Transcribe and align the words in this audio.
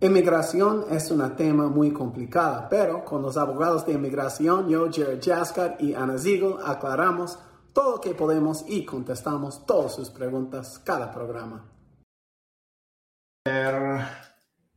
Inmigración 0.00 0.84
es 0.92 1.10
un 1.10 1.34
tema 1.34 1.66
muy 1.66 1.92
complicado, 1.92 2.68
pero 2.70 3.04
con 3.04 3.20
los 3.20 3.36
abogados 3.36 3.84
de 3.84 3.94
inmigración, 3.94 4.68
yo, 4.68 4.88
Jared 4.92 5.20
Jaskar 5.20 5.76
y 5.80 5.92
Ana 5.92 6.16
Ziegel, 6.16 6.54
aclaramos 6.64 7.36
todo 7.72 7.96
lo 7.96 8.00
que 8.00 8.14
podemos 8.14 8.64
y 8.68 8.84
contestamos 8.84 9.66
todas 9.66 9.96
sus 9.96 10.08
preguntas 10.10 10.78
cada 10.78 11.12
programa. 11.12 11.68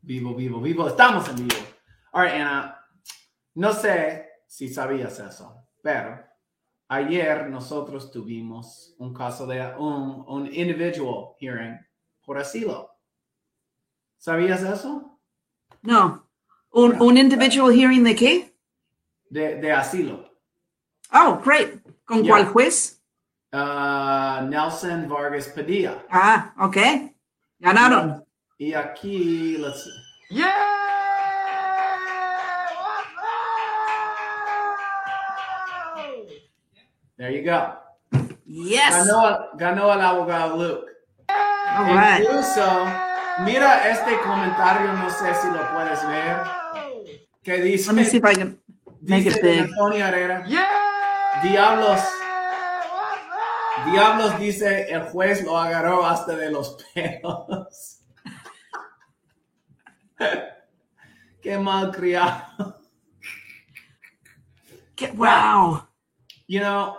Vivo, 0.01 0.33
vivo, 0.33 0.59
vivo. 0.59 0.87
Estamos 0.87 1.29
en 1.29 1.35
vivo. 1.35 1.61
All 2.13 2.25
right, 2.25 2.41
Ana. 2.41 2.83
No 3.53 3.73
sé 3.73 4.27
si 4.47 4.69
sabías 4.69 5.19
eso, 5.19 5.67
pero 5.83 6.19
ayer 6.87 7.47
nosotros 7.47 8.09
tuvimos 8.09 8.95
un 8.97 9.13
caso 9.13 9.45
de 9.45 9.61
un, 9.77 10.25
un 10.27 10.47
individual 10.47 11.35
hearing 11.39 11.77
por 12.25 12.39
asilo. 12.39 12.90
¿Sabías 14.25 14.61
eso? 14.61 15.17
No. 15.81 16.27
Un, 16.69 17.01
un 17.01 17.17
individual 17.17 17.73
hearing 17.73 18.03
de 18.03 18.15
qué? 18.15 18.53
De, 19.31 19.55
de 19.55 19.71
asilo. 19.71 20.29
Oh, 21.11 21.41
great. 21.43 21.81
¿Con 22.05 22.23
Yeah. 22.23 22.29
cuál 22.35 22.45
juez? 22.53 23.01
Ah, 23.51 24.45
Nelson 24.47 25.09
Vargas 25.09 25.47
Padilla. 25.47 26.05
Ah, 26.11 26.53
ok. 26.59 26.77
Ganaron. 27.57 28.23
Y 28.59 28.73
aquí, 28.75 29.57
let's 29.57 29.85
see. 29.85 30.35
Yeah! 30.35 30.51
There 37.17 37.31
you 37.31 37.43
go. 37.43 37.75
Yes. 38.45 39.07
Ganó, 39.07 39.49
ganó 39.57 39.93
el 39.93 40.01
abogado 40.01 40.57
Luke. 40.57 40.87
All 41.29 41.85
right. 41.95 42.21
Incluso, 42.21 42.61
mira 43.39 43.89
este 43.89 44.19
comentario, 44.19 44.93
no 44.93 45.09
sé 45.09 45.33
si 45.35 45.47
lo 45.47 45.73
puedes 45.73 46.07
ver, 46.07 46.37
que 47.43 47.61
dice, 47.61 47.91
Let 47.91 47.95
me 47.95 48.05
see 48.05 48.17
if 48.17 48.23
I 48.25 48.35
can 48.35 48.61
make 49.01 49.23
dice 49.23 49.37
it 49.37 49.43
big. 49.43 49.59
Antonio 49.61 50.05
Herrera, 50.05 50.43
Diablos, 51.43 52.01
Diablos 53.91 54.39
dice, 54.39 54.91
el 54.91 55.03
juez 55.03 55.43
lo 55.43 55.57
agarró 55.57 56.05
hasta 56.05 56.35
de 56.35 56.51
los 56.51 56.77
pelos. 56.93 58.01
Qué 61.41 61.57
mal 61.57 61.91
criado. 61.91 62.75
Wow. 65.15 65.87
You 66.47 66.59
know, 66.59 66.97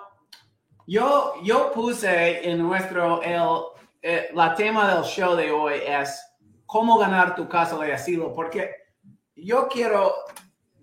yo, 0.86 1.34
yo 1.44 1.70
puse 1.72 2.48
en 2.50 2.58
nuestro, 2.58 3.22
el, 3.22 3.71
eh, 4.02 4.30
la 4.34 4.52
tema 4.54 4.92
del 4.92 5.04
show 5.04 5.36
de 5.36 5.52
hoy 5.52 5.74
es 5.86 6.20
cómo 6.66 6.98
ganar 6.98 7.36
tu 7.36 7.48
caso 7.48 7.78
de 7.78 7.92
asilo, 7.92 8.34
porque 8.34 8.70
yo 9.36 9.68
quiero 9.68 10.12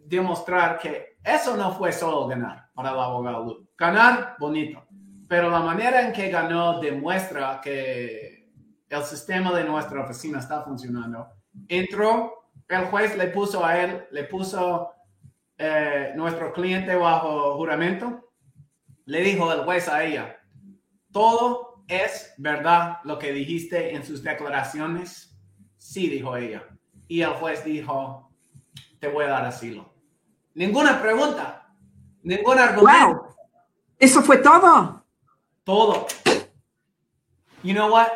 demostrar 0.06 0.80
que 0.80 1.18
eso 1.24 1.58
no 1.58 1.74
fue 1.74 1.92
solo 1.92 2.28
ganar 2.28 2.70
para 2.74 2.92
el 2.92 3.00
abogado 3.00 3.44
Luke. 3.44 3.70
Ganar, 3.78 4.38
bonito, 4.40 4.86
pero 5.28 5.50
la 5.50 5.60
manera 5.60 6.02
en 6.02 6.14
que 6.14 6.30
ganó 6.30 6.80
demuestra 6.80 7.60
que 7.62 8.50
el 8.88 9.04
sistema 9.04 9.52
de 9.52 9.66
nuestra 9.66 10.02
oficina 10.02 10.40
está 10.40 10.62
funcionando. 10.62 11.28
Entró, 11.68 12.46
el 12.70 12.86
juez 12.86 13.18
le 13.18 13.28
puso 13.28 13.66
a 13.66 13.78
él, 13.78 14.08
le 14.12 14.24
puso 14.24 14.94
eh, 15.58 16.14
nuestro 16.16 16.54
cliente 16.54 16.96
bajo 16.96 17.56
juramento. 17.58 18.32
Le 19.06 19.22
dijo 19.22 19.52
el 19.52 19.64
juez 19.66 19.90
a 19.90 20.04
ella, 20.04 20.40
todo 21.12 21.69
es 21.90 22.34
verdad 22.38 23.00
lo 23.04 23.18
que 23.18 23.34
dijiste 23.34 23.96
en 23.96 24.06
sus 24.06 24.24
declaraciones. 24.24 25.36
Sí, 25.78 26.08
dijo 26.08 26.38
ella. 26.38 26.64
Y 27.08 27.22
el 27.22 27.32
juez 27.32 27.66
dijo, 27.66 28.32
te 29.00 29.08
voy 29.08 29.26
a 29.26 29.30
dar 29.30 29.46
asilo. 29.46 29.92
Ninguna 30.54 31.02
pregunta, 31.02 31.68
ningún 32.22 32.60
argumento. 32.60 33.08
Wow. 33.08 33.36
Eso 33.98 34.22
fue 34.22 34.38
todo. 34.38 35.04
Todo. 35.64 36.06
You 37.64 37.74
know 37.74 37.92
what? 37.92 38.08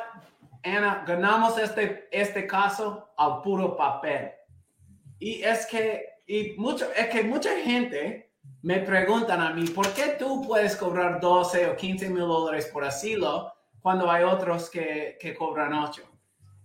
Ana, 0.64 1.04
ganamos 1.06 1.58
este, 1.58 2.08
este 2.12 2.46
caso 2.48 3.10
al 3.18 3.42
puro 3.42 3.76
papel. 3.76 4.32
Y 5.20 5.42
es 5.42 5.66
que, 5.66 6.06
y 6.28 6.54
mucho, 6.58 6.88
es 6.96 7.08
que 7.08 7.24
mucha 7.24 7.58
gente 7.60 8.34
me 8.62 8.80
preguntan 8.80 9.42
a 9.42 9.50
mí, 9.50 9.66
¿por 9.68 9.92
qué 9.94 10.16
tú 10.20 10.46
puedes 10.46 10.76
cobrar 10.76 11.20
12 11.20 11.72
o 11.72 11.76
15 11.76 12.10
mil 12.10 12.22
dólares 12.22 12.68
por 12.68 12.86
asilo 12.86 13.52
cuando 13.84 14.10
hay 14.10 14.24
otros 14.24 14.72
que, 14.72 15.18
que 15.20 15.36
cobran 15.36 15.74
8? 15.74 16.02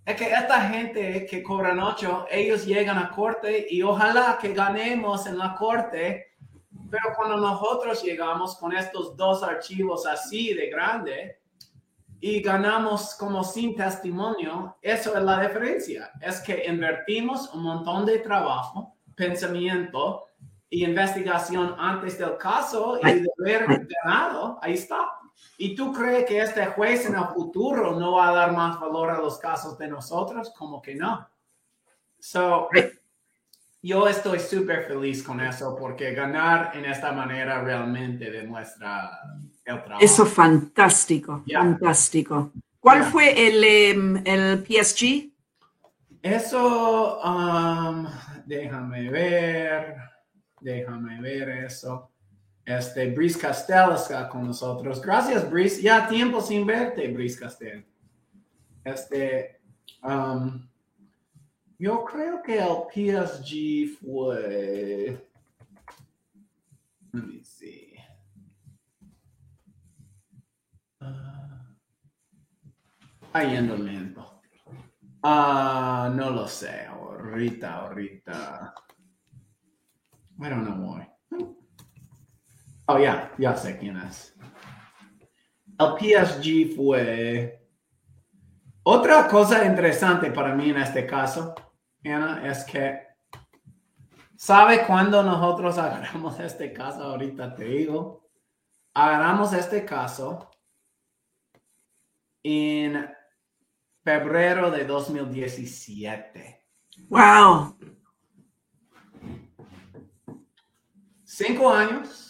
Es 0.07 0.17
que 0.17 0.33
esta 0.33 0.63
gente 0.63 1.27
que 1.27 1.43
cobran 1.43 1.79
8, 1.81 2.29
ellos 2.31 2.65
llegan 2.65 2.97
a 2.97 3.11
corte 3.11 3.67
y 3.69 3.83
ojalá 3.83 4.39
que 4.41 4.55
ganemos 4.55 5.27
en 5.27 5.37
la 5.37 5.55
corte, 5.55 6.35
pero 6.91 7.15
cuando 7.15 7.37
nosotros 7.37 8.03
llegamos 8.03 8.57
con 8.57 8.75
estos 8.75 9.15
dos 9.19 9.43
archivos 9.43 10.07
así 10.07 10.55
de 10.55 10.71
grande 10.71 11.39
y 12.21 12.41
ganamos 12.41 13.17
como 13.17 13.45
sin 13.45 13.77
testimonio, 13.77 14.79
eso 14.81 15.15
es 15.15 15.23
la 15.23 15.41
diferencia. 15.41 16.11
Es 16.23 16.41
que 16.41 16.65
invertimos 16.67 17.53
un 17.53 17.65
montón 17.65 18.07
de 18.07 18.21
trabajo, 18.21 18.97
pensamiento 19.15 20.25
y 20.71 20.85
investigación 20.85 21.75
antes 21.79 22.19
del 22.19 22.39
caso 22.39 22.99
y 23.03 23.13
de 23.13 23.29
haber 23.41 23.87
ganado, 24.05 24.59
ahí 24.63 24.73
está. 24.73 25.18
¿Y 25.61 25.75
tú 25.75 25.93
crees 25.93 26.25
que 26.25 26.41
este 26.41 26.67
juez 26.67 27.05
en 27.07 27.17
el 27.17 27.25
futuro 27.35 27.99
no 27.99 28.13
va 28.13 28.29
a 28.29 28.33
dar 28.33 28.53
más 28.53 28.79
valor 28.79 29.11
a 29.11 29.19
los 29.19 29.39
casos 29.39 29.77
de 29.77 29.89
nosotros? 29.89 30.53
Como 30.57 30.81
que 30.81 30.95
no. 30.95 31.29
So, 32.21 32.69
yo 33.83 34.07
estoy 34.07 34.39
súper 34.39 34.87
feliz 34.87 35.21
con 35.23 35.41
eso 35.41 35.75
porque 35.77 36.15
ganar 36.15 36.77
en 36.77 36.85
esta 36.85 37.11
manera 37.11 37.61
realmente 37.61 38.31
demuestra 38.31 39.11
el 39.65 39.83
trabajo. 39.83 40.05
Eso 40.05 40.25
fantástico. 40.25 41.43
Yeah. 41.45 41.61
Fantástico. 41.61 42.53
¿Cuál 42.79 43.01
Yeah. 43.01 43.11
fue 43.11 43.49
el, 43.49 43.65
em, 43.65 44.23
el 44.25 44.65
PSG? 44.65 45.33
Eso, 46.23 47.21
um, 47.21 48.07
déjame 48.47 49.11
ver, 49.11 49.97
déjame 50.61 51.21
ver 51.21 51.49
eso. 51.65 52.08
Este, 52.69 53.11
Brice 53.11 53.39
Castell 53.39 53.95
está 53.95 54.29
con 54.29 54.47
nosotros. 54.47 55.01
Gracias, 55.01 55.51
Brice. 55.51 55.81
Ya 55.81 56.07
tiempo 56.07 56.43
sin 56.43 56.67
verte, 56.67 57.09
Brice 57.09 57.41
Castell. 57.41 57.83
Este, 58.85 59.63
um, 60.03 60.69
yo 61.79 62.05
creo 62.05 62.43
que 62.43 62.59
el 62.59 62.85
PSG 62.93 63.97
fue. 63.99 65.31
Let 67.15 67.23
me 67.23 67.43
see. 67.43 67.95
Lento. 73.33 74.43
Ah, 75.23 76.13
no 76.15 76.31
lo 76.31 76.47
sé. 76.47 76.85
Ahorita, 76.85 77.77
ahorita. 77.77 78.75
I 80.41 80.49
don't 80.51 80.67
know 80.67 80.87
why. 80.87 81.08
Oh, 82.91 82.99
ya, 82.99 83.31
ya 83.37 83.55
sé 83.55 83.77
quién 83.77 83.99
es. 83.99 84.35
El 85.79 85.99
PSG 85.99 86.75
fue. 86.75 87.69
Otra 88.83 89.29
cosa 89.29 89.67
interesante 89.67 90.31
para 90.31 90.55
mí 90.55 90.71
en 90.71 90.79
este 90.79 91.07
caso, 91.07 91.55
Ana, 92.03 92.51
es 92.51 92.65
que. 92.65 93.07
¿Sabe 94.37 94.87
cuándo 94.87 95.23
nosotros 95.23 95.77
agarramos 95.77 96.41
este 96.41 96.73
caso? 96.73 97.03
Ahorita 97.03 97.55
te 97.55 97.65
digo. 97.65 98.31
Agarramos 98.95 99.53
este 99.53 99.85
caso 99.85 100.51
en 102.43 103.07
febrero 104.03 104.71
de 104.71 104.87
2017. 104.87 106.65
Wow. 107.11 107.77
Cinco 111.25 111.71
años, 111.71 112.28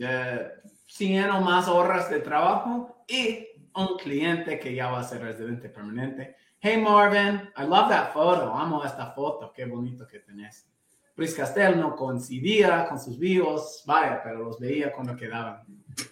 eh, 0.00 0.48
100 0.86 1.30
o 1.30 1.40
más 1.40 1.68
horas 1.68 2.10
de 2.10 2.20
trabajo 2.20 3.04
y 3.08 3.46
un 3.74 3.98
cliente 3.98 4.58
que 4.58 4.74
ya 4.74 4.90
va 4.90 5.00
a 5.00 5.04
ser 5.04 5.22
residente 5.22 5.68
permanente. 5.68 6.36
Hey 6.60 6.80
Marvin, 6.80 7.50
I 7.56 7.62
love 7.62 7.88
that 7.90 8.12
photo. 8.12 8.52
Amo 8.54 8.84
esta 8.84 9.12
foto. 9.12 9.52
Qué 9.54 9.66
bonito 9.66 10.06
que 10.06 10.20
tenés. 10.20 10.68
Luis 11.16 11.34
Castell 11.34 11.78
no 11.78 11.96
coincidía 11.96 12.86
con 12.88 13.00
sus 13.00 13.18
vivos, 13.18 13.82
vaya, 13.86 14.20
pero 14.22 14.44
los 14.44 14.58
veía 14.58 14.92
cuando 14.92 15.16
quedaban 15.16 15.62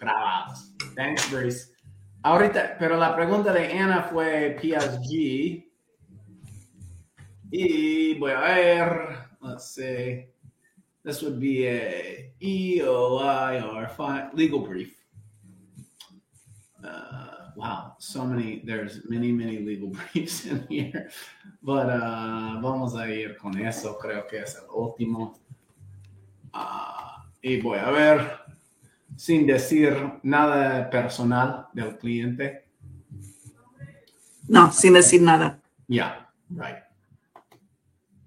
grabados. 0.00 0.74
Thanks, 0.94 1.30
Bruce. 1.30 1.72
Ahorita, 2.22 2.76
pero 2.78 2.96
la 2.96 3.14
pregunta 3.14 3.52
de 3.52 3.78
Ana 3.78 4.04
fue 4.04 4.56
PSG. 4.58 5.70
Y 7.50 8.18
voy 8.18 8.32
a 8.32 8.40
ver, 8.40 8.88
let's 9.42 9.74
see. 9.74 10.33
This 11.04 11.20
would 11.22 11.38
be 11.38 11.66
a 11.66 12.32
EOIR 12.40 13.90
fi- 13.90 14.30
legal 14.32 14.60
brief. 14.60 14.96
Uh, 16.82 17.50
wow, 17.56 17.94
so 17.98 18.24
many, 18.24 18.62
there's 18.64 19.02
many, 19.08 19.30
many 19.30 19.58
legal 19.58 19.88
briefs 20.12 20.46
in 20.46 20.66
here. 20.68 21.10
But 21.62 21.90
uh, 21.90 22.58
vamos 22.62 22.94
a 22.94 23.06
ir 23.06 23.36
con 23.36 23.58
eso, 23.58 23.98
creo 24.00 24.26
que 24.28 24.40
es 24.42 24.56
el 24.56 24.66
último. 24.74 25.38
Ah, 26.54 27.26
y 27.42 27.60
voy 27.60 27.78
a 27.78 27.90
ver, 27.90 28.38
sin 29.16 29.46
decir 29.46 30.20
nada 30.22 30.88
personal 30.88 31.66
del 31.74 31.98
cliente. 31.98 32.64
No, 34.48 34.72
sin 34.72 34.94
decir 34.94 35.20
nada. 35.20 35.58
Yeah, 35.86 36.26
right. 36.48 36.82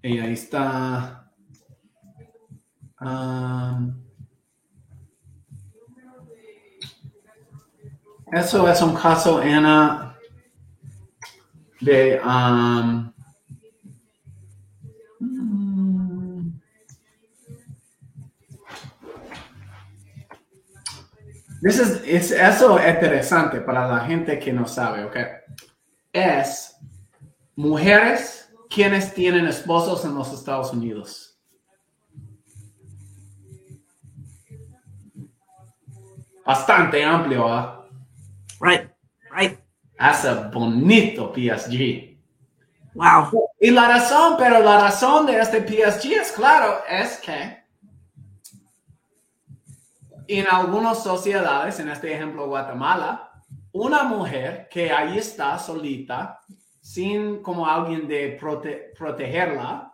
Y 0.03 0.19
ahí 0.19 0.33
está. 0.33 1.26
Um, 2.99 3.93
eso 8.31 8.67
es 8.69 8.81
un 8.81 8.95
caso, 8.95 9.39
Ana, 9.39 10.15
de. 11.81 12.19
Um, 12.23 13.13
mm, 15.21 16.51
this 21.61 21.79
is- 21.79 22.01
es, 22.05 22.31
eso 22.31 22.77
es 22.79 22.93
interesante 22.95 23.61
para 23.61 23.87
la 23.87 23.99
gente 24.05 24.39
que 24.39 24.53
no 24.53 24.67
sabe, 24.67 25.03
¿ok? 25.05 25.17
Es 26.13 26.75
mujeres 27.55 28.49
quienes 28.69 29.13
tienen 29.13 29.47
esposos 29.47 30.05
en 30.05 30.15
los 30.15 30.31
Estados 30.33 30.73
Unidos. 30.73 31.26
Bastante 36.47 37.03
amplio, 37.03 37.45
¿ah? 37.45 37.85
Right, 38.61 38.89
right. 39.35 39.59
Hace 39.99 40.33
bonito 40.53 41.33
PSG. 41.35 42.17
Wow. 42.93 43.49
Y 43.59 43.69
la 43.69 43.89
razón, 43.89 44.35
pero 44.37 44.59
la 44.59 44.79
razón 44.79 45.25
de 45.25 45.39
este 45.41 45.61
PSG 45.61 46.13
es 46.13 46.31
claro, 46.31 46.77
es 46.89 47.17
que 47.17 47.57
en 50.29 50.47
algunas 50.49 51.03
sociedades, 51.03 51.81
en 51.81 51.89
este 51.89 52.13
ejemplo 52.13 52.47
Guatemala, 52.47 53.29
una 53.73 54.03
mujer 54.03 54.69
que 54.71 54.89
ahí 54.89 55.17
está 55.17 55.59
solita, 55.59 56.39
sin 56.79 57.41
como 57.43 57.67
alguien 57.67 58.07
de 58.07 58.39
prote- 58.39 58.93
protegerla, 58.97 59.93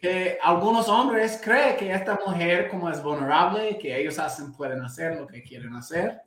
que 0.00 0.38
algunos 0.42 0.88
hombres 0.88 1.40
creen 1.42 1.76
que 1.76 1.92
esta 1.92 2.18
mujer 2.26 2.68
como 2.68 2.88
es 2.88 3.02
vulnerable, 3.02 3.78
que 3.78 3.98
ellos 3.98 4.18
hacen, 4.18 4.52
pueden 4.52 4.80
hacer 4.82 5.16
lo 5.16 5.26
que 5.26 5.42
quieren 5.42 5.74
hacer. 5.74 6.20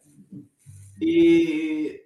Y 1.00 2.02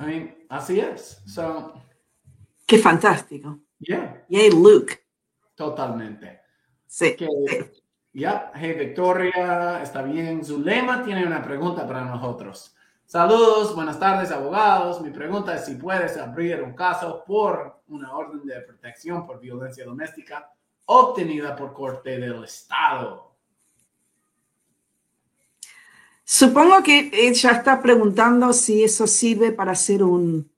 I 0.00 0.06
mean, 0.06 0.34
así 0.48 0.80
es. 0.80 1.22
So, 1.26 1.74
Qué 2.66 2.78
fantástico. 2.78 3.60
yeah, 3.78 4.24
Yay, 4.28 4.50
Luke. 4.50 4.98
totalmente. 5.54 6.40
Sí. 6.86 7.14
Que, 7.16 7.26
sí. 7.26 7.82
yeah, 8.12 8.50
hey 8.54 8.74
Victoria, 8.78 9.80
está 9.82 10.02
bien. 10.02 10.44
Zulema 10.44 11.04
tiene 11.04 11.26
una 11.26 11.42
pregunta 11.42 11.86
para 11.86 12.04
nosotros. 12.04 12.74
Saludos, 13.06 13.74
buenas 13.74 13.98
tardes, 13.98 14.30
abogados. 14.30 15.00
Mi 15.00 15.10
pregunta 15.10 15.54
es 15.54 15.66
si 15.66 15.74
puedes 15.76 16.16
abrir 16.16 16.62
un 16.62 16.74
caso 16.74 17.22
por 17.26 17.80
una 17.88 18.16
orden 18.16 18.44
de 18.44 18.60
protección 18.60 19.26
por 19.26 19.38
violencia 19.40 19.84
doméstica 19.84 20.50
obtenida 20.86 21.54
por 21.54 21.72
corte 21.72 22.18
del 22.18 22.44
Estado. 22.44 23.32
Supongo 26.24 26.82
que 26.82 27.10
ella 27.12 27.50
está 27.50 27.80
preguntando 27.80 28.52
si 28.52 28.82
eso 28.82 29.06
sirve 29.06 29.52
para 29.52 29.72
hacer 29.72 30.02
un, 30.02 30.50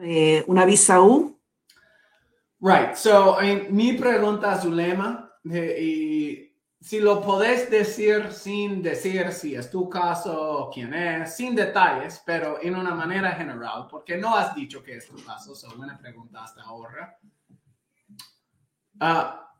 eh, 0.00 0.44
una 0.48 0.64
visa 0.64 1.00
U. 1.00 1.38
Right, 2.60 2.96
so 2.96 3.40
I 3.40 3.46
mean, 3.46 3.66
mi 3.70 3.92
pregunta, 3.92 4.60
Zulema, 4.60 5.32
eh, 5.48 5.76
y 5.80 6.47
si 6.80 7.00
lo 7.00 7.20
podés 7.20 7.70
decir 7.70 8.32
sin 8.32 8.82
decir 8.82 9.32
si 9.32 9.54
es 9.54 9.70
tu 9.70 9.88
caso 9.88 10.58
o 10.58 10.70
quién 10.70 10.94
es, 10.94 11.34
sin 11.34 11.54
detalles, 11.54 12.22
pero 12.24 12.58
en 12.62 12.76
una 12.76 12.94
manera 12.94 13.32
general, 13.32 13.86
porque 13.90 14.16
no 14.16 14.36
has 14.36 14.54
dicho 14.54 14.82
que 14.82 14.96
es 14.96 15.08
tu 15.08 15.16
caso, 15.24 15.54
so 15.54 15.68
buena 15.76 15.98
pregunta 15.98 16.44
hasta 16.44 16.62
ahora. 16.62 17.18
Ah, 19.00 19.52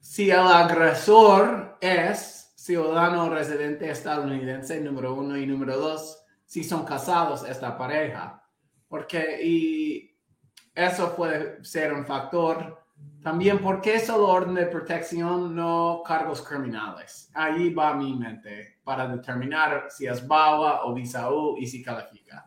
si 0.00 0.30
el 0.30 0.46
agresor 0.46 1.78
es 1.80 2.52
ciudadano 2.56 3.28
residente 3.28 3.90
estadounidense, 3.90 4.80
número 4.80 5.14
uno, 5.14 5.36
y 5.36 5.46
número 5.46 5.76
dos, 5.76 6.24
si 6.46 6.64
son 6.64 6.84
casados 6.84 7.44
esta 7.48 7.76
pareja. 7.76 8.42
Porque, 8.88 9.44
y 9.44 10.16
eso 10.74 11.14
puede 11.14 11.64
ser 11.64 11.92
un 11.92 12.06
factor. 12.06 12.83
También, 13.24 13.60
¿por 13.60 13.80
qué 13.80 14.00
solo 14.00 14.28
orden 14.28 14.54
de 14.54 14.66
protección, 14.66 15.56
no 15.56 16.02
cargos 16.06 16.42
criminales? 16.42 17.30
Ahí 17.32 17.72
va 17.72 17.94
mi 17.94 18.14
mente 18.14 18.80
para 18.84 19.08
determinar 19.08 19.86
si 19.88 20.06
es 20.06 20.28
BAWA 20.28 20.84
o 20.84 20.92
visa 20.92 21.32
U 21.32 21.56
y 21.56 21.66
si 21.66 21.82
califica. 21.82 22.44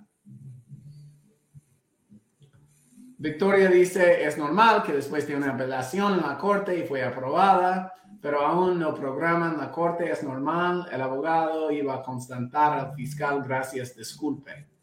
Victoria 3.17 3.71
dice, 3.71 4.23
es 4.23 4.37
normal 4.37 4.83
que 4.83 4.93
después 4.93 5.27
de 5.27 5.35
una 5.35 5.55
apelación 5.55 6.13
en 6.13 6.21
la 6.21 6.37
corte 6.37 6.77
y 6.77 6.85
fue 6.85 7.03
aprobada, 7.03 7.91
pero 8.21 8.45
aún 8.45 8.77
no 8.77 8.93
programan 8.93 9.57
la 9.57 9.71
corte, 9.71 10.11
es 10.11 10.21
normal, 10.21 10.87
el 10.91 11.01
abogado 11.01 11.71
iba 11.71 11.95
a 11.95 12.03
constatar 12.03 12.77
al 12.77 12.93
fiscal, 12.93 13.41
gracias, 13.41 13.95
disculpe. 13.95 14.76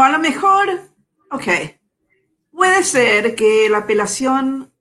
A 0.00 0.10
lo 0.10 0.18
mejor, 0.18 0.68
ok, 1.30 1.46
puede 2.50 2.84
ser 2.84 3.34
que 3.34 3.68
la 3.68 3.78
apelación 3.78 4.72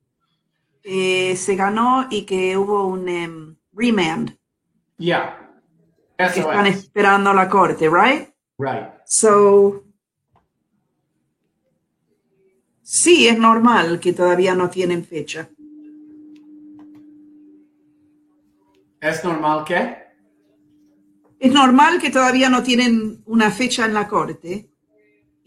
eh, 0.83 1.35
se 1.35 1.55
ganó 1.55 2.07
y 2.09 2.25
que 2.25 2.57
hubo 2.57 2.85
un 2.87 3.09
em, 3.09 3.55
remand 3.73 4.37
que 6.17 6.39
eso 6.39 6.39
están 6.51 6.67
es. 6.67 6.77
esperando 6.77 7.33
la 7.33 7.49
corte, 7.49 7.89
right? 7.89 8.29
Right. 8.57 8.89
So, 9.05 9.83
sí, 12.81 13.27
es 13.27 13.37
normal 13.37 13.99
que 13.99 14.13
todavía 14.13 14.53
no 14.53 14.69
tienen 14.69 15.03
fecha. 15.03 15.49
¿Es 18.99 19.23
normal 19.23 19.65
que? 19.65 19.97
Es 21.39 21.51
normal 21.51 21.99
que 21.99 22.11
todavía 22.11 22.49
no 22.49 22.61
tienen 22.61 23.23
una 23.25 23.49
fecha 23.49 23.85
en 23.85 23.95
la 23.95 24.07
corte. 24.07 24.70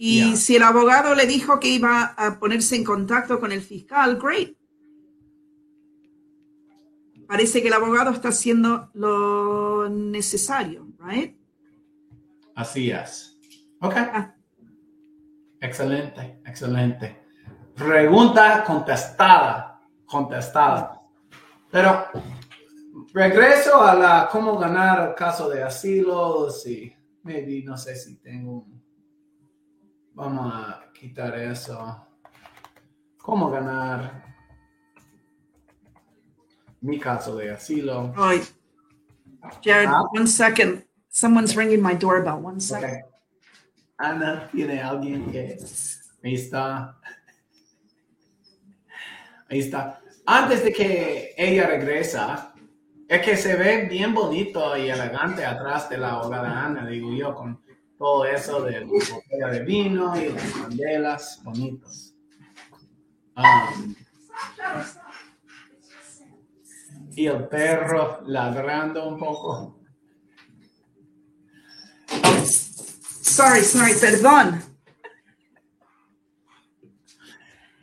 Y 0.07 0.37
si 0.37 0.57
el 0.57 0.63
abogado 0.63 1.15
le 1.15 1.27
dijo 1.27 1.59
que 1.59 1.69
iba 1.69 2.05
a 2.17 2.39
ponerse 2.39 2.77
en 2.77 2.85
contacto 2.85 3.41
con 3.41 3.53
el 3.53 3.63
fiscal, 3.63 4.19
great. 4.21 4.55
Parece 7.27 7.63
que 7.63 7.69
el 7.69 7.75
abogado 7.75 8.11
está 8.11 8.29
haciendo 8.29 8.91
lo 8.93 9.89
necesario, 9.89 10.87
right? 10.99 11.35
Así 12.55 12.91
es. 12.91 13.39
Ok. 13.81 13.95
Ah. 13.97 14.35
Excelente, 15.61 16.39
excelente. 16.45 17.23
Pregunta 17.75 18.63
contestada, 18.63 19.81
contestada. 20.05 21.01
Pero 21.71 22.05
regreso 23.15 23.83
a 23.83 23.95
la 23.95 24.29
cómo 24.31 24.59
ganar 24.59 25.09
el 25.09 25.15
caso 25.15 25.49
de 25.49 25.63
asilo, 25.63 26.51
si, 26.51 26.93
maybe, 27.23 27.63
no 27.65 27.79
sé 27.79 27.97
si 27.97 28.17
tengo, 28.17 28.59
un- 28.59 28.84
vamos 30.15 30.53
a 30.55 30.85
quitar 30.93 31.35
eso. 31.39 32.07
¿Cómo 33.19 33.51
ganar 33.51 34.25
mi 36.81 36.99
caso 36.99 37.37
de 37.37 37.51
asilo? 37.53 38.13
Ay. 38.17 38.43
Jared, 39.63 39.89
Ah. 39.89 40.03
one 40.13 40.27
second. 40.27 40.85
Someone's 41.09 41.57
ringing 41.57 41.81
my 41.83 41.95
doorbell. 41.95 42.45
One 42.45 42.61
second. 42.61 43.03
Ok. 43.05 43.11
Ana, 43.99 44.49
¿tiene 44.51 44.83
alguien 44.83 45.31
que 45.31 45.57
ahí 46.25 46.35
está? 46.35 46.99
Ahí 49.49 49.61
está. 49.61 50.01
Antes 50.27 50.65
de 50.65 50.73
que 50.73 51.35
ella 51.37 51.67
regresa, 51.67 52.53
es 53.07 53.21
que 53.25 53.37
se 53.37 53.57
ve 53.57 53.87
bien 53.89 54.15
bonito 54.15 54.77
y 54.77 54.89
elegante 54.89 55.45
atrás 55.45 55.89
de 55.89 55.99
la 55.99 56.13
abogada 56.13 56.65
Ana, 56.65 56.87
digo 56.87 57.13
yo, 57.13 57.35
con 57.35 57.63
todo 57.99 58.25
eso 58.25 58.63
de 58.63 58.81
la 58.81 58.87
botella 58.87 59.49
de 59.51 59.61
vino 59.61 60.17
y 60.21 60.31
las 60.31 60.53
candelas 60.53 61.41
bonitos. 61.43 62.15
Um, 63.37 63.95
y 67.17 67.27
el 67.27 67.49
perro 67.49 68.23
ladrando 68.27 69.09
un 69.09 69.19
poco. 69.19 69.79
Sorry, 73.23 73.63
sorry, 73.63 73.95
perdón. 74.01 74.75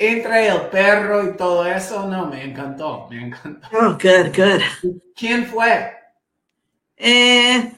entre 0.01 0.48
el 0.48 0.62
perro 0.70 1.24
y 1.24 1.38
todo 1.38 1.65
eso, 1.68 2.08
no, 2.08 2.25
me 2.25 2.44
encantó, 2.44 3.08
me 3.10 3.27
encantó. 3.27 3.68
Oh, 3.72 3.91
good, 3.91 4.36
good. 4.36 4.94
¿Quién 5.15 5.46
fue? 5.46 5.94
Eh, 6.98 7.72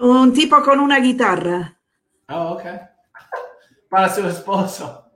un 0.00 0.32
tipo 0.32 0.62
con 0.62 0.80
una 0.80 0.98
guitarra. 1.00 1.78
Oh, 2.28 2.52
ok. 2.52 2.62
Para 3.88 4.08
su 4.08 4.26
esposo. 4.26 5.06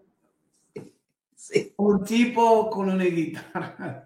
Sí. 1.35 1.73
Un 1.77 2.03
tipo 2.05 2.69
con 2.71 2.89
una 2.89 3.05
guitarra. 3.05 4.03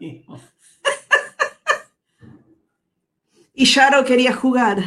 Y 3.54 3.64
Sharo 3.64 4.04
quería 4.04 4.32
jugar. 4.34 4.78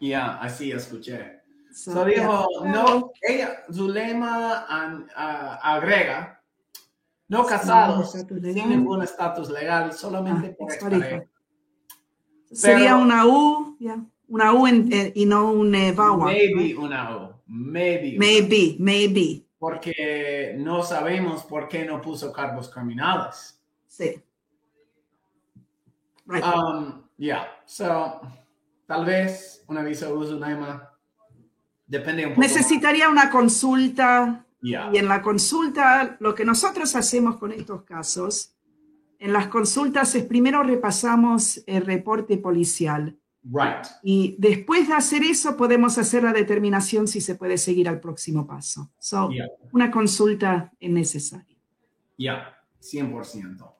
Ya, 0.00 0.36
así 0.38 0.70
escuché. 0.72 1.40
So, 1.72 1.92
So 1.92 2.04
dijo, 2.06 2.46
yeah. 2.62 2.72
no, 2.72 3.12
ella, 3.20 3.64
Zulema 3.72 4.64
an- 4.66 5.06
a- 5.14 5.74
agrega, 5.74 6.42
no 7.28 7.44
casados, 7.44 8.12
sin 8.12 8.68
ningún 8.70 9.02
estatus 9.02 9.50
legal, 9.50 9.92
solamente 9.92 10.52
Ah, 10.52 10.56
por. 10.58 11.28
Sería 12.50 12.96
una 12.96 13.26
U, 13.26 13.76
yeah. 13.78 14.02
Una 14.28 14.52
U 14.52 14.66
en- 14.66 14.92
eh, 14.92 15.12
y 15.14 15.26
no 15.26 15.50
un 15.52 15.74
eh, 15.74 15.92
vowel. 15.92 16.34
Maybe 16.54 16.76
una 16.76 17.16
O, 17.16 17.42
maybe. 17.46 18.16
una 18.16 18.18
Maybe, 18.18 18.76
maybe. 18.78 19.42
porque 19.58 20.54
no 20.58 20.82
sabemos 20.82 21.44
por 21.44 21.68
qué 21.68 21.84
no 21.84 22.00
puso 22.00 22.32
cargos 22.32 22.68
criminales. 22.68 23.60
Sí. 23.86 24.22
Right. 26.26 26.44
Um, 26.44 27.02
yeah, 27.18 27.46
so 27.64 28.20
tal 28.86 29.04
vez 29.04 29.64
un 29.68 29.78
aviso 29.78 30.06
de 30.06 30.12
uso 30.12 30.38
Naima 30.38 30.90
depende 31.86 32.24
un 32.26 32.32
poco. 32.32 32.40
Necesitaría 32.42 33.08
una 33.08 33.30
consulta 33.30 34.42
Yeah, 34.62 34.90
y 34.92 34.96
en 34.98 35.06
la 35.06 35.22
consulta 35.22 36.16
lo 36.18 36.34
que 36.34 36.44
nosotros 36.44 36.96
hacemos 36.96 37.36
con 37.36 37.52
estos 37.52 37.82
casos, 37.82 38.56
en 39.18 39.32
las 39.32 39.46
consultas 39.48 40.14
es 40.16 40.24
primero 40.24 40.62
repasamos 40.64 41.62
el 41.66 41.84
reporte 41.86 42.38
policial 42.38 43.16
right. 43.52 43.86
y 44.02 44.36
después 44.38 44.88
de 44.88 44.94
hacer 44.94 45.22
eso 45.22 45.56
podemos 45.56 45.98
hacer 45.98 46.22
la 46.22 46.32
determinación 46.32 47.06
si 47.08 47.20
se 47.20 47.34
puede 47.34 47.58
seguir 47.58 47.88
al 47.88 48.00
próximo 48.00 48.46
paso. 48.46 48.90
So, 48.98 49.30
Yeah, 49.30 49.48
una 49.72 49.90
consulta 49.90 50.72
es 50.80 50.90
necesaria. 50.90 51.56
yeah, 52.16 52.56
100%. 52.80 53.72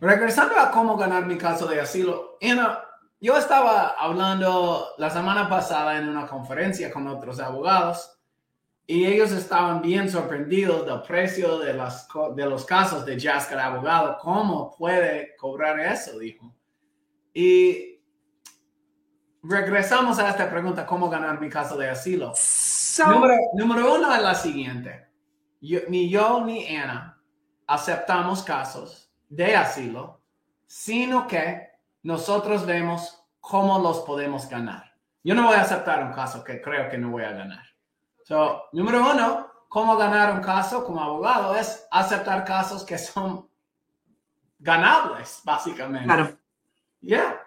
Regresando 0.00 0.58
a 0.58 0.70
cómo 0.70 0.96
ganar 0.96 1.26
mi 1.26 1.36
caso 1.36 1.66
de 1.66 1.80
asilo, 1.80 2.38
Ana, 2.42 2.80
yo 3.20 3.36
estaba 3.36 3.90
hablando 3.98 4.88
la 4.98 5.10
semana 5.10 5.48
pasada 5.48 5.96
en 5.98 6.08
una 6.08 6.26
conferencia 6.26 6.90
con 6.90 7.06
otros 7.06 7.38
abogados 7.38 8.18
y 8.84 9.06
ellos 9.06 9.30
estaban 9.30 9.80
bien 9.80 10.10
sorprendidos 10.10 10.84
del 10.86 11.02
precio 11.02 11.60
de, 11.60 11.72
las, 11.74 12.08
de 12.34 12.46
los 12.46 12.64
casos 12.64 13.06
de 13.06 13.18
Jasker 13.20 13.58
abogado. 13.60 14.18
¿Cómo 14.20 14.74
puede 14.76 15.36
cobrar 15.36 15.78
eso? 15.78 16.18
Dijo. 16.18 16.52
Y 17.32 17.91
regresamos 19.42 20.18
a 20.18 20.28
esta 20.30 20.48
pregunta, 20.48 20.86
¿cómo 20.86 21.08
ganar 21.10 21.40
mi 21.40 21.48
caso 21.48 21.76
de 21.76 21.90
asilo? 21.90 22.32
So, 22.36 23.06
Número, 23.06 23.34
número 23.54 23.94
uno 23.94 24.14
es 24.14 24.22
la 24.22 24.34
siguiente. 24.34 25.08
Yo- 25.60 25.80
ni 25.88 26.08
yo 26.08 26.44
ni 26.44 26.76
Ana 26.76 27.18
aceptamos 27.66 28.42
casos 28.42 29.10
de 29.28 29.56
asilo, 29.56 30.20
sino 30.66 31.26
que 31.26 31.68
nosotros 32.02 32.66
vemos 32.66 33.24
cómo 33.40 33.78
los 33.78 34.00
podemos 34.00 34.48
ganar. 34.48 34.92
Yo 35.24 35.34
no 35.34 35.46
voy 35.46 35.56
a 35.56 35.62
aceptar 35.62 36.02
un 36.04 36.12
caso 36.12 36.42
que 36.44 36.60
creo 36.60 36.88
que 36.90 36.98
no 36.98 37.10
voy 37.10 37.24
a 37.24 37.32
ganar. 37.32 37.64
So, 38.24 38.64
número 38.72 39.00
uno, 39.10 39.48
cómo 39.68 39.96
ganar 39.96 40.32
un 40.34 40.40
caso 40.42 40.84
como 40.84 41.00
abogado 41.02 41.54
es 41.54 41.86
aceptar 41.90 42.44
casos 42.44 42.84
que 42.84 42.98
son 42.98 43.48
ganables, 44.58 45.40
básicamente. 45.44 46.06
claro. 46.06 46.36
Yeah. 47.00 47.40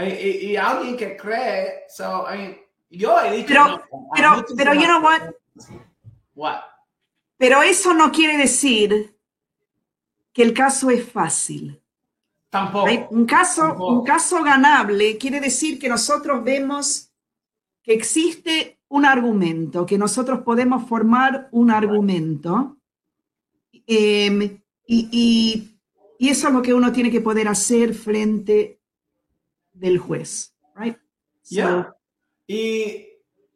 Y, 0.00 0.50
y- 0.52 0.56
alguien 0.56 0.96
que 0.96 1.16
cree, 1.16 1.84
so, 1.88 2.24
I- 2.32 2.56
yo 2.90 3.20
he 3.20 3.32
dicho. 3.38 3.48
Pero- 3.48 3.68
no, 3.68 4.08
pero- 4.14 4.44
pero 4.56 4.74
you 4.74 4.84
know 4.84 5.02
what? 5.02 5.22
What? 6.34 6.60
Pero 7.36 7.62
eso 7.62 7.92
no 7.94 8.10
quiere 8.12 8.36
decir 8.36 9.14
que 10.32 10.42
el 10.42 10.52
caso 10.54 10.90
es 10.90 11.10
fácil. 11.10 11.80
Tampoco. 12.50 12.86
Right? 12.86 13.06
Un, 13.10 13.26
caso, 13.26 13.62
Tampoco. 13.68 13.92
un 13.98 14.04
caso 14.04 14.42
ganable 14.42 15.18
quiere 15.18 15.40
decir 15.40 15.78
que 15.78 15.88
nosotros 15.88 16.42
vemos 16.42 17.10
que 17.82 17.92
existe 17.92 18.78
un 18.88 19.04
argumento, 19.04 19.84
que 19.84 19.98
nosotros 19.98 20.40
podemos 20.42 20.88
formar 20.88 21.48
un 21.52 21.70
argumento. 21.70 22.76
em, 23.90 24.42
y, 24.86 25.08
y- 25.10 25.78
y 26.18 26.28
eso 26.28 26.48
es 26.48 26.54
lo 26.54 26.60
que 26.62 26.74
uno 26.74 26.92
tiene 26.92 27.10
que 27.10 27.20
poder 27.22 27.48
hacer 27.48 27.94
frente 27.94 28.77
del 29.78 29.98
juez. 29.98 30.54
Right? 30.74 30.96
So. 31.42 31.54
Y, 32.46 33.06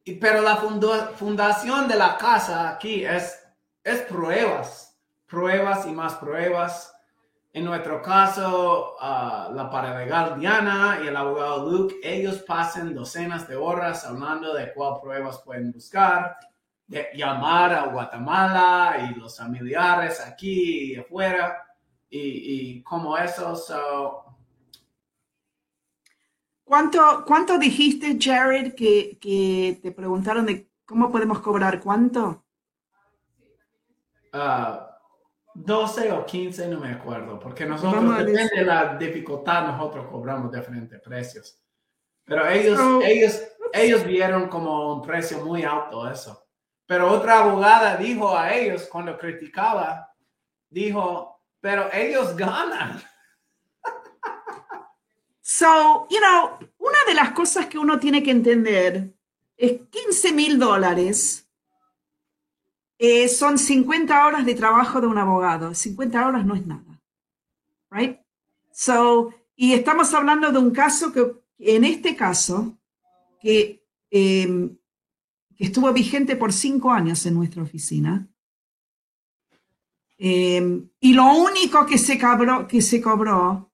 y- 0.05 0.15
pero 0.21 0.41
la 0.43 0.57
funda- 0.57 1.09
fundación 1.17 1.89
de 1.89 1.97
la 1.97 2.17
casa 2.17 2.71
aquí 2.71 3.05
es, 3.05 3.39
es 3.85 4.01
pruebas, 4.03 4.99
pruebas 5.27 5.87
y 5.87 5.93
más 5.93 6.15
pruebas. 6.15 6.89
En 7.55 7.67
nuestro 7.67 8.01
caso, 8.01 8.97
ah, 8.99 9.51
la 9.53 9.69
paralegal 9.69 10.39
Diana 10.41 11.01
y 11.05 11.09
el 11.09 11.17
abogado 11.17 11.71
Luke, 11.71 11.97
ellos 12.03 12.39
pasan 12.39 12.95
docenas 12.95 13.47
de 13.47 13.57
horas 13.57 14.07
hablando 14.07 14.55
de 14.55 14.73
cuál 14.73 15.01
pruebas 15.03 15.43
pueden 15.45 15.71
buscar, 15.71 16.39
de 16.87 17.09
llamar 17.15 17.75
a 17.75 17.87
Guatemala 17.89 19.09
y 19.11 19.19
los 19.19 19.37
familiares 19.37 20.19
aquí 20.21 20.93
y 20.95 20.97
afuera, 20.97 21.63
y, 22.09 22.21
y 22.79 22.83
como 22.83 23.17
eso, 23.19 23.55
so, 23.55 24.25
¿Cuánto, 26.73 27.23
¿Cuánto 27.27 27.59
dijiste, 27.59 28.17
Jared, 28.19 28.75
que, 28.75 29.19
que 29.21 29.79
te 29.83 29.93
preguntaron 29.93 30.47
de 30.47 30.71
cómo 30.87 31.13
podemos 31.13 31.41
cobrar 31.41 31.79
cuánto? 31.83 32.47
Ah, 34.33 34.99
12 35.53 36.11
o 36.13 36.25
15, 36.25 36.69
no 36.69 36.81
me 36.81 36.93
acuerdo, 36.93 37.39
porque 37.39 37.67
nosotros, 37.67 37.97
Vamos 38.03 38.25
depende 38.25 38.57
de 38.57 38.65
la 38.65 38.97
dificultad, 38.97 39.67
nosotros 39.67 40.07
cobramos 40.11 40.51
diferentes 40.51 40.99
precios. 41.03 41.63
Pero 42.25 42.49
ellos, 42.49 42.79
So- 42.79 43.03
ellos, 43.03 43.43
ellos 43.75 44.07
vieron 44.07 44.49
como 44.49 44.95
un 44.95 45.03
precio 45.03 45.45
muy 45.45 45.65
alto 45.65 46.11
eso. 46.11 46.43
Pero 46.87 47.13
otra 47.13 47.41
abogada 47.41 47.99
dijo 47.99 48.35
a 48.35 48.51
ellos 48.51 48.89
cuando 48.91 49.19
criticaba, 49.19 50.11
dijo, 50.71 51.39
pero 51.61 51.93
ellos 51.93 52.35
ganan. 52.35 52.99
So, 55.63 56.09
you 56.11 56.19
know, 56.19 56.59
una 56.79 56.99
de 57.07 57.15
las 57.15 57.31
cosas 57.31 57.67
que 57.67 57.79
uno 57.79 58.01
tiene 58.01 58.21
que 58.21 58.33
entender 58.33 59.15
es 59.57 59.81
15 59.91 60.33
mil 60.33 60.59
dólares 60.59 61.49
eh, 62.99 63.29
son 63.29 63.57
50 63.57 64.27
horas 64.27 64.45
de 64.45 64.57
trabajo 64.57 65.01
de 65.01 65.07
un 65.07 65.19
abogado. 65.19 65.73
50 65.73 66.27
horas 66.27 66.45
no 66.45 66.57
es 66.57 66.67
nada. 66.67 67.01
Right? 67.93 68.19
So, 68.73 69.33
y 69.55 69.75
estamos 69.75 70.13
hablando 70.15 70.51
de 70.51 70.59
un 70.59 70.73
caso 70.73 71.13
que, 71.13 71.33
en 71.61 71.85
este 71.85 72.17
caso, 72.17 72.77
que, 73.41 73.87
eh, 74.11 74.69
que 75.57 75.65
estuvo 75.65 75.93
vigente 75.93 76.35
por 76.35 76.53
cinco 76.53 76.91
años 76.91 77.25
en 77.25 77.35
nuestra 77.35 77.63
oficina. 77.63 78.29
Eh, 80.19 80.83
y 80.99 81.15
lo 81.15 81.33
único 81.37 81.87
que 81.87 81.99
se 81.99 82.19
cobró, 82.19 82.67
que 82.67 82.83
se 82.83 83.01
cobró 83.01 83.72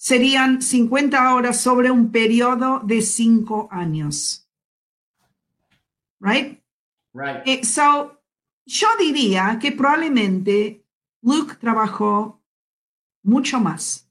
serían 0.00 0.62
50 0.62 1.34
horas 1.34 1.60
sobre 1.60 1.90
un 1.90 2.10
periodo 2.10 2.80
de 2.82 3.02
cinco 3.02 3.68
años. 3.70 4.48
Right? 6.20 6.58
Right. 7.12 7.42
Eh, 7.44 7.64
so, 7.64 8.18
yo 8.64 8.88
diría 8.98 9.58
que 9.60 9.72
probablemente 9.72 10.82
Luke 11.20 11.56
trabajó 11.60 12.40
mucho 13.22 13.60
más 13.60 14.08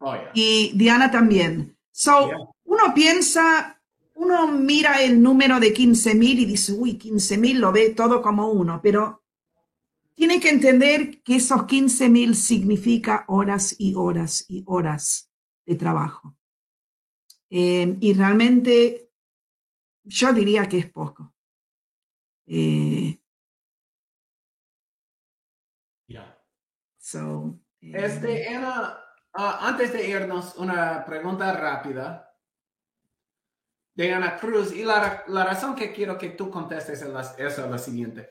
Oh, 0.00 0.12
yeah. 0.12 0.30
y 0.34 0.72
Diana 0.74 1.10
también. 1.10 1.74
So, 1.92 2.28
Yeah. 2.28 2.36
uno 2.64 2.92
piensa, 2.94 3.80
uno 4.16 4.48
mira 4.48 5.00
el 5.02 5.22
número 5.22 5.58
de 5.58 5.72
15 5.72 6.14
mil 6.14 6.38
y 6.40 6.44
dice, 6.44 6.74
uy, 6.74 6.98
15 6.98 7.38
mil 7.38 7.58
lo 7.58 7.72
ve 7.72 7.90
todo 7.90 8.20
como 8.20 8.48
uno, 8.50 8.80
pero 8.82 9.22
tiene 10.16 10.40
que 10.40 10.48
entender 10.48 11.22
que 11.22 11.36
esos 11.36 11.66
15 11.66 12.08
mil 12.08 12.34
significa 12.34 13.26
horas 13.28 13.76
y 13.78 13.94
horas 13.94 14.46
y 14.48 14.64
horas 14.66 15.30
de 15.66 15.74
trabajo. 15.76 16.34
Eh, 17.50 17.96
y 18.00 18.14
realmente 18.14 19.12
yo 20.04 20.32
diría 20.32 20.68
que 20.68 20.78
es 20.78 20.90
poco. 20.90 21.34
Eh, 22.46 23.20
Yeah. 26.08 26.40
so, 26.98 27.58
eh, 27.80 27.92
Este, 27.94 28.48
Ana, 28.54 28.98
ah, 29.34 29.68
antes 29.68 29.92
de 29.92 30.08
irnos, 30.08 30.56
una 30.56 31.04
pregunta 31.04 31.52
rápida 31.52 32.32
de 33.94 34.14
Ana 34.14 34.38
Cruz. 34.38 34.72
Y 34.72 34.84
la, 34.84 35.24
la 35.26 35.44
razón 35.44 35.74
que 35.74 35.92
quiero 35.92 36.16
que 36.16 36.30
tú 36.30 36.48
contestes 36.48 37.02
es 37.02 37.08
la, 37.08 37.20
es 37.36 37.58
la 37.58 37.78
siguiente. 37.78 38.30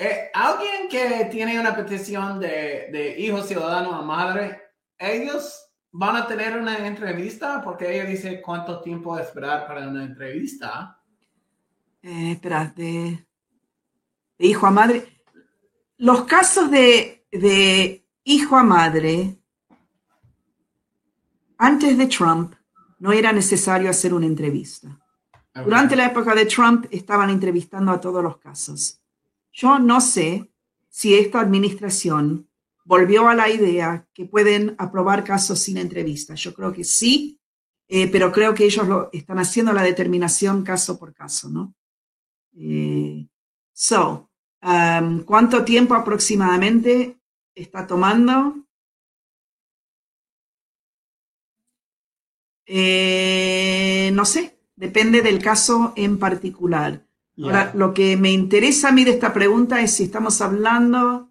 Eh, 0.00 0.30
alguien 0.32 0.88
que 0.88 1.24
tiene 1.28 1.58
una 1.58 1.74
petición 1.74 2.38
de, 2.38 2.88
de 2.92 3.16
hijo 3.18 3.42
ciudadano 3.42 3.94
a 3.96 4.02
madre, 4.02 4.62
ellos 4.96 5.68
van 5.90 6.14
a 6.14 6.26
tener 6.28 6.56
una 6.56 6.86
entrevista 6.86 7.60
porque 7.62 7.92
ella 7.92 8.04
dice 8.04 8.40
cuánto 8.40 8.80
tiempo 8.80 9.18
esperar 9.18 9.66
para 9.66 9.88
una 9.88 10.04
entrevista. 10.04 11.02
Eh, 12.00 12.32
espera, 12.32 12.72
de, 12.76 13.26
de 14.38 14.46
hijo 14.46 14.66
a 14.68 14.70
madre. 14.70 15.24
Los 15.96 16.22
casos 16.24 16.70
de, 16.70 17.26
de 17.32 18.06
hijo 18.22 18.56
a 18.56 18.62
madre, 18.62 19.36
antes 21.56 21.98
de 21.98 22.06
Trump, 22.06 22.54
no 23.00 23.10
era 23.12 23.32
necesario 23.32 23.90
hacer 23.90 24.14
una 24.14 24.26
entrevista. 24.26 24.88
Durante 25.54 25.96
la 25.96 26.06
época 26.06 26.36
de 26.36 26.46
Trump 26.46 26.86
estaban 26.92 27.30
entrevistando 27.30 27.90
a 27.90 28.00
todos 28.00 28.22
los 28.22 28.36
casos. 28.36 29.02
Yo 29.60 29.80
no 29.80 30.00
sé 30.00 30.52
si 30.88 31.14
esta 31.14 31.40
administración 31.40 32.48
volvió 32.84 33.28
a 33.28 33.34
la 33.34 33.50
idea 33.50 34.06
que 34.14 34.24
pueden 34.24 34.76
aprobar 34.78 35.24
casos 35.24 35.58
sin 35.58 35.78
entrevista. 35.78 36.36
Yo 36.36 36.54
creo 36.54 36.72
que 36.72 36.84
sí, 36.84 37.40
eh, 37.88 38.06
pero 38.06 38.30
creo 38.30 38.54
que 38.54 38.66
ellos 38.66 38.86
lo 38.86 39.10
están 39.12 39.40
haciendo 39.40 39.72
la 39.72 39.82
determinación 39.82 40.62
caso 40.62 40.96
por 40.96 41.12
caso, 41.12 41.48
¿no? 41.48 41.74
Eh, 42.56 43.26
so, 43.72 44.30
um, 44.62 45.24
¿cuánto 45.24 45.64
tiempo 45.64 45.94
aproximadamente 45.94 47.18
está 47.52 47.84
tomando? 47.84 48.64
Eh, 52.64 54.12
no 54.14 54.24
sé, 54.24 54.56
depende 54.76 55.20
del 55.20 55.42
caso 55.42 55.94
en 55.96 56.16
particular. 56.16 57.07
Ahora, 57.42 57.70
lo 57.74 57.94
que 57.94 58.16
me 58.16 58.32
interesa 58.32 58.88
a 58.88 58.92
mí 58.92 59.04
de 59.04 59.12
esta 59.12 59.32
pregunta 59.32 59.80
es 59.80 59.92
si 59.92 60.04
estamos 60.04 60.40
hablando 60.40 61.30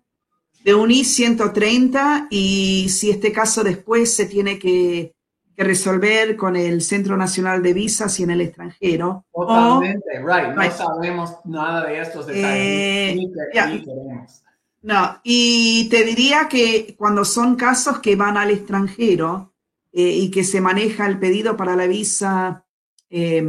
de 0.64 0.74
un 0.76 0.90
I-130 0.92 2.28
y 2.30 2.88
si 2.90 3.10
este 3.10 3.32
caso 3.32 3.64
después 3.64 4.14
se 4.14 4.26
tiene 4.26 4.58
que, 4.60 5.14
que 5.56 5.64
resolver 5.64 6.36
con 6.36 6.56
el 6.56 6.82
Centro 6.82 7.18
Nacional 7.18 7.62
de 7.64 7.74
Visas 7.74 8.20
y 8.20 8.24
en 8.24 8.32
el 8.32 8.42
extranjero. 8.42 9.26
O, 9.32 9.46
Totalmente, 9.46 10.10
right. 10.20 10.56
No 10.56 10.62
Right. 10.62 10.72
sabemos 10.74 11.34
nada 11.46 11.86
de 11.88 12.00
estos 12.02 12.26
detalles. 12.28 12.46
Eh, 12.58 13.14
ni, 13.16 13.26
ni 13.28 13.84
queremos. 13.84 14.44
no, 14.82 15.20
y 15.24 15.88
te 15.90 16.04
diría 16.04 16.48
que 16.50 16.96
cuando 16.98 17.26
son 17.26 17.56
casos 17.56 18.00
que 18.00 18.16
van 18.16 18.38
al 18.38 18.52
extranjero 18.52 19.54
eh, 19.92 20.04
y 20.04 20.32
que 20.32 20.44
se 20.44 20.62
maneja 20.62 21.08
el 21.08 21.18
pedido 21.20 21.58
para 21.58 21.76
la 21.76 21.88
visa 21.88 22.66
eh, 23.10 23.44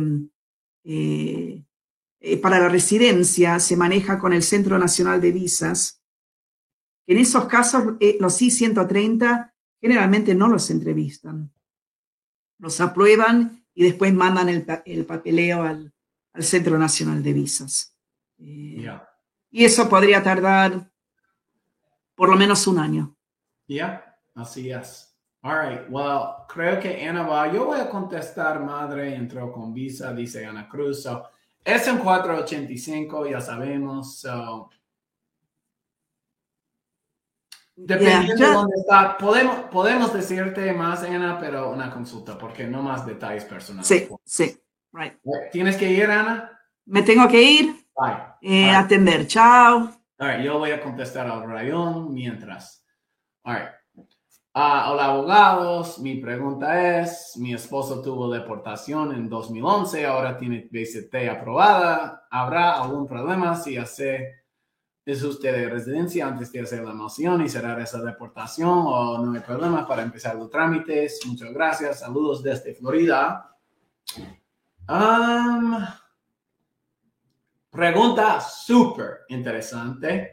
eh, 2.21 2.37
para 2.37 2.59
la 2.59 2.69
residencia, 2.69 3.59
se 3.61 3.77
maneja 3.77 4.19
con 4.19 4.33
el 4.33 4.43
Centro 4.43 4.79
Nacional 4.79 5.21
de 5.21 5.33
Visas. 5.33 6.03
En 7.07 7.19
esos 7.19 7.47
casos, 7.47 7.95
eh, 8.01 8.17
los 8.21 8.41
I-130 8.43 9.53
generalmente 9.81 10.35
no 10.35 10.49
los 10.49 10.71
entrevistan. 10.71 11.53
Los 12.59 12.81
aprueban 12.81 13.65
y 13.73 13.85
después 13.85 14.13
mandan 14.13 14.49
el, 14.49 14.65
pa- 14.65 14.83
el 14.85 15.05
papeleo 15.07 15.63
al, 15.63 15.93
al 16.33 16.43
Centro 16.43 16.77
Nacional 16.79 17.23
de 17.23 17.33
Visas. 17.33 17.95
Eh. 18.39 18.89
Y 19.51 19.65
eso 19.65 19.89
podría 19.89 20.23
tardar 20.23 20.91
por 22.15 22.29
lo 22.29 22.37
menos 22.37 22.67
un 22.67 22.79
año. 22.79 23.17
Ya, 23.69 24.19
así 24.35 24.71
es. 24.71 25.15
All 25.43 25.57
right, 25.69 25.81
well, 25.89 26.21
creo 26.49 26.81
que 26.81 27.07
Ana 27.07 27.23
va. 27.23 27.51
Yo 27.53 27.67
voy 27.67 27.79
a 27.79 27.89
contestar, 27.89 28.61
madre, 28.63 29.15
entró 29.15 29.53
con 29.53 29.73
visa, 29.73 30.13
dice 30.13 30.45
Ana 30.45 30.69
Cruz. 30.69 31.05
So, 31.05 31.23
es 31.69 31.87
un 31.89 31.99
485, 31.99 33.27
ya 33.27 33.41
sabemos. 33.41 34.21
So, 34.21 34.71
dependiendo 37.77 38.35
de 38.47 38.53
dónde 38.53 38.77
está, 38.81 39.19
podemos, 39.19 39.57
podemos 39.71 40.13
decirte 40.13 40.73
más, 40.73 41.03
Ana, 41.03 41.39
pero 41.39 41.71
una 41.71 41.91
consulta, 41.91 42.39
porque 42.39 42.67
no 42.67 42.83
más 42.83 43.05
detalles 43.07 43.45
personales. 43.45 43.87
Sí, 43.87 44.09
sí. 44.25 44.59
Right. 44.93 45.15
¿Tienes 45.53 45.77
que 45.77 45.91
ir, 45.91 46.11
Ana? 46.11 46.59
Me 46.87 47.03
tengo 47.03 47.29
que 47.29 47.43
ir 47.43 47.67
Bye. 47.95 48.15
eh, 48.41 48.65
Bye. 48.65 48.75
atender. 48.75 49.27
Chao. 49.27 49.91
All 50.21 50.29
right, 50.29 50.41
yo 50.45 50.59
voy 50.59 50.71
a 50.71 50.81
contestar 50.81 51.27
al 51.29 51.43
rayón 51.49 52.13
mientras. 52.13 52.83
All 53.45 53.55
right. 53.57 53.69
Ah, 54.61 54.91
hola 54.91 55.05
abogados, 55.05 56.01
mi 56.01 56.17
pregunta 56.17 57.01
es, 57.01 57.37
mi 57.37 57.55
esposo 57.55 58.03
tuvo 58.03 58.29
deportación 58.29 59.15
en 59.15 59.29
2011, 59.29 60.05
ahora 60.05 60.37
tiene 60.37 60.69
VCT 60.69 61.15
aprobada, 61.31 62.27
¿habrá 62.29 62.73
algún 62.73 63.07
problema 63.07 63.55
si 63.55 63.77
hace 63.77 64.43
es 65.07 65.23
usted 65.23 65.55
de 65.55 65.69
residencia 65.69 66.27
antes 66.27 66.51
de 66.51 66.63
hacer 66.63 66.83
la 66.83 66.93
moción 66.93 67.41
y 67.41 67.49
cerrar 67.49 67.81
esa 67.81 68.03
deportación 68.03 68.69
o 68.69 69.25
no 69.25 69.33
hay 69.33 69.43
problema 69.43 69.87
para 69.87 70.03
empezar 70.03 70.35
los 70.35 70.51
trámites? 70.51 71.21
Muchas 71.25 71.53
gracias, 71.53 72.01
saludos 72.01 72.43
desde 72.43 72.75
Florida. 72.75 73.55
Um, 74.89 75.87
Pregunta 77.71 78.41
súper 78.41 79.19
interesante. 79.29 80.33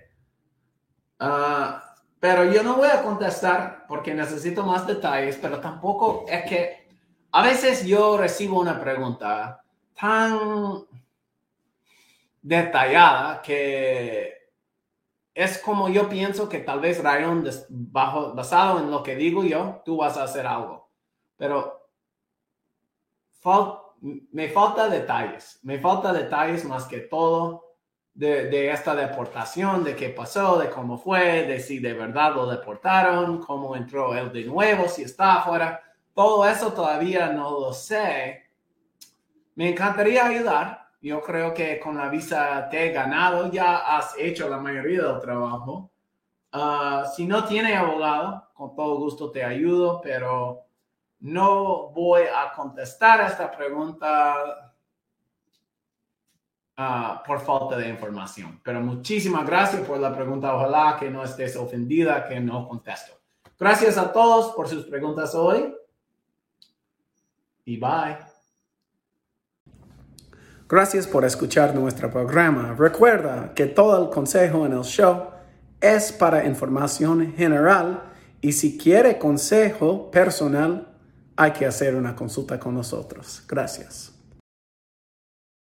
Ah, 1.20 1.85
pero 2.26 2.44
yo 2.52 2.64
no 2.64 2.78
voy 2.78 2.90
a 2.90 3.04
contestar 3.04 3.86
porque 3.88 4.16
necesito 4.16 4.64
más 4.66 4.88
detalles, 4.88 5.38
pero 5.40 5.60
tampoco 5.60 6.26
es 6.28 6.44
que 6.50 6.88
a 7.32 7.44
veces 7.44 7.86
yo 7.86 8.18
recibo 8.18 8.60
una 8.60 8.82
pregunta 8.82 9.64
tan 9.94 10.88
detallada 12.42 13.44
que 13.44 14.50
es 15.36 15.60
como 15.60 15.88
yo 15.88 16.10
pienso 16.10 16.50
que 16.50 16.62
tal 16.62 16.80
vez 16.80 17.04
Ryan, 17.04 17.48
bajo, 17.70 18.34
basado 18.34 18.80
en 18.80 18.90
lo 18.90 19.04
que 19.04 19.16
digo 19.16 19.44
yo, 19.44 19.84
tú 19.86 19.98
vas 19.98 20.18
a 20.18 20.24
hacer 20.24 20.48
algo. 20.48 20.90
Pero 21.38 21.88
fal- 23.40 23.82
me 24.32 24.50
falta 24.50 24.90
detalles, 24.90 25.60
me 25.62 25.78
falta 25.78 26.12
detalles 26.12 26.66
más 26.66 26.86
que 26.86 27.02
todo 27.02 27.65
de, 28.16 28.72
esta 28.72 28.96
deportación, 28.96 29.84
de 29.84 29.96
qué 29.96 30.10
pasó, 30.10 30.58
de 30.58 30.70
cómo 30.70 30.98
fue, 30.98 31.44
de 31.44 31.60
si 31.60 31.80
de 31.80 31.94
verdad 31.94 32.34
lo 32.34 32.48
deportaron, 32.48 33.40
cómo 33.40 33.76
entró 33.76 34.16
él 34.16 34.32
de 34.32 34.46
nuevo, 34.46 34.88
si 34.88 35.04
está 35.04 35.36
afuera. 35.36 35.82
Todo 36.14 36.48
eso 36.48 36.72
todavía 36.72 37.28
no 37.28 37.52
lo 37.60 37.74
sé. 37.74 38.46
Me 39.56 39.70
encantaría 39.70 40.26
ayudar. 40.26 40.86
Yo 41.02 41.22
creo 41.22 41.54
que 41.54 41.80
con 41.80 41.98
la 41.98 42.10
visa 42.10 42.68
te 42.70 42.88
he 42.88 42.92
ganado, 42.92 43.52
ya 43.52 43.98
has 43.98 44.16
hecho 44.18 44.50
la 44.50 44.58
mayoría 44.58 45.04
del 45.04 45.20
trabajo. 45.20 45.92
Ah, 46.52 47.06
si 47.16 47.28
no 47.28 47.44
tiene 47.44 47.76
abogado, 47.76 48.50
con 48.54 48.74
todo 48.76 48.96
gusto 48.98 49.30
te 49.30 49.44
ayudo, 49.44 50.00
pero 50.02 50.66
no 51.20 51.90
voy 51.90 52.24
a 52.24 52.54
contestar 52.56 53.22
esta 53.30 53.52
pregunta 53.52 54.74
ah, 56.78 57.24
por 57.26 57.40
falta 57.40 57.78
de 57.78 57.90
información. 57.90 58.60
Pero 58.64 58.82
muchísimas 58.82 59.46
gracias 59.46 59.82
por 59.88 60.00
la 60.00 60.14
pregunta. 60.14 60.56
Ojalá 60.56 60.98
que 61.00 61.10
no 61.10 61.24
estés 61.24 61.56
ofendida 61.56 62.28
que 62.28 62.40
no 62.40 62.68
contesto. 62.68 63.14
Gracias 63.60 63.98
a 63.98 64.12
todos 64.12 64.54
por 64.56 64.68
sus 64.68 64.86
preguntas 64.86 65.34
hoy. 65.34 65.74
Y 67.64 67.78
bye. 67.78 68.18
Gracias 70.68 71.06
por 71.06 71.24
escuchar 71.24 71.76
nuestro 71.76 72.10
programa. 72.10 72.76
Recuerda 72.78 73.54
que 73.54 73.68
todo 73.68 74.04
el 74.04 74.10
consejo 74.10 74.66
en 74.66 74.74
el 74.74 74.84
show 74.84 75.28
es 75.80 76.12
para 76.12 76.46
información 76.46 77.34
general 77.36 78.02
y 78.42 78.52
si 78.52 78.78
quiere 78.78 79.20
consejo 79.20 80.10
personal, 80.10 80.88
hay 81.36 81.52
que 81.52 81.66
hacer 81.66 81.96
una 81.96 82.16
consulta 82.16 82.60
con 82.60 82.74
nosotros. 82.74 83.44
Gracias. 83.48 84.15